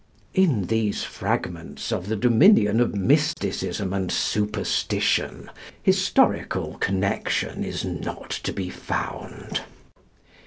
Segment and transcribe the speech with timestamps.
[0.33, 5.51] In these fragments of the dominion of mysticism and superstition,
[5.83, 9.61] historical connection is not to be found.